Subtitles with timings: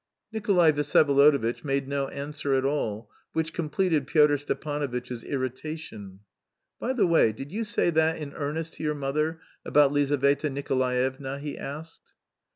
[0.31, 6.21] Nikolay Vsyevolodovitch made no answer at all, which completed Pyotr Stepanovitch's irritation.
[6.79, 11.37] "By the way, did you say that in earnest to your mother, about Lizaveta Nikolaevna?"
[11.37, 12.01] he asked.